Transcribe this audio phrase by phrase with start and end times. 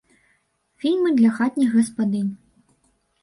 [0.83, 2.31] Фільмы для хатніх гаспадынь.